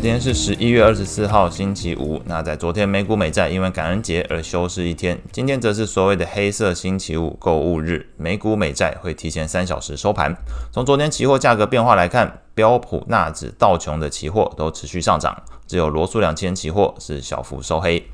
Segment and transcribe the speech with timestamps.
[0.00, 2.22] 今天是十一月二十四号，星期五。
[2.24, 10.32] 那在昨天美股美债因为感恩节而休市一天，今天则是所谓的黑色星期五购物日，美股美债会提前三小时收盘。
[10.70, 18.04] 从昨天期货价格变化来看，标普、纳指、道琼的期货都持续上涨，只有罗素两千期货是小幅收黑。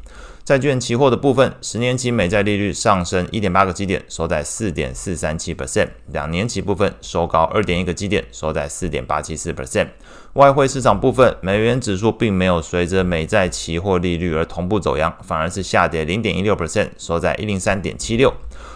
[0.45, 9.89] 债券期货的部分，十年期美债利率上升一点八个基点，收在四点四三七 percent；两年期部分收高二点一个基点，收在四点八七四 percent。
[10.35, 18.31] 外汇市场部分，美元指数并没有随着美债期货利率而同步走扬，反而是下跌零点一六 percent，收在一零三点七六。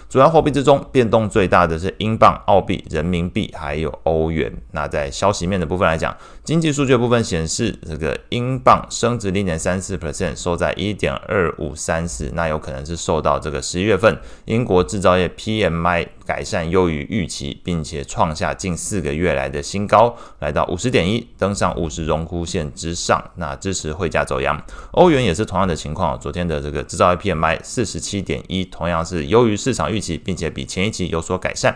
[0.08, 4.50] 主要货币之中，变动最大的是英镑、澳币、人民币还有欧元。
[4.72, 12.30] 那在消息面的部分来讲，经济数据部分显示，这个英镑升值零点三四 percent，收在一点二五三四。
[12.32, 24.62] 那有可能是受到这个十一月份英国制造业 PMI 改善优于预期，并且创下近四个月来的新高，来到五十点一，登上五十荣枯线之上，那支持汇价走扬。
[24.90, 29.90] 欧元也是同样的情况，昨天的这个制造业 PMI 四十七点一，同样是优于市场。
[29.90, 31.74] 预期，并且比前一期有所改善。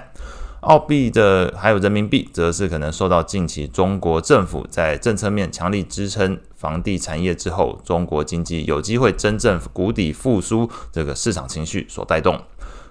[0.60, 12.38] 澳币的还有人民币，则是可能受到近期中国政府在政策面强力支撑房地产业之后，中国经济有机会真正谷底复苏这个市场情绪所带动。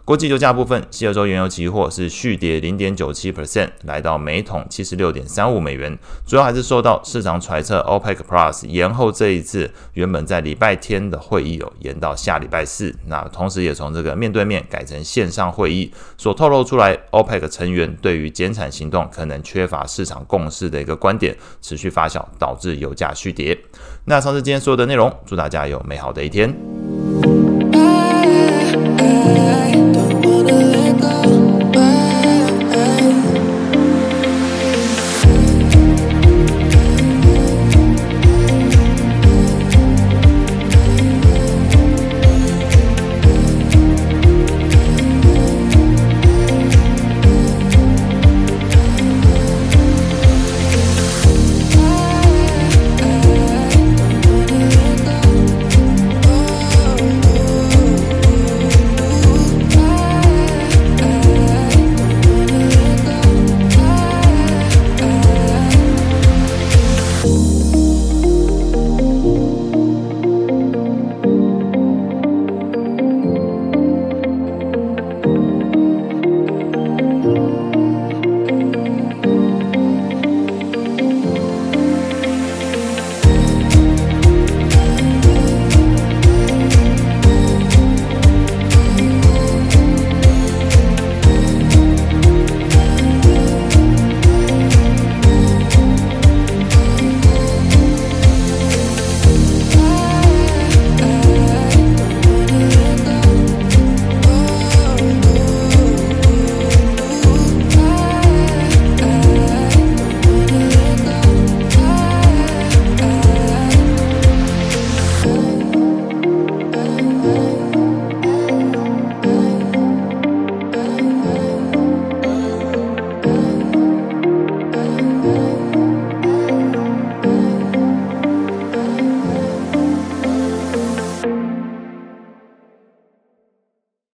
[0.03, 5.97] 国际油价部分，西德州原油期货是续跌零点九七 percent，来到每桶七十六点三五美元。
[6.25, 12.93] 主要还是受到市场揣测，OPEC Plus 延后这一次原本在礼拜天的会议哦，延到下礼拜四。
[13.05, 23.57] 那同时也从这个面对面改成线上会议，所透露出来，OPEC 成员对于减产行动可能缺乏市场共识的一个观点持续发酵，导致油价续跌。
[24.05, 26.70] 那上次今天所有的内容，祝大家有美好的一天。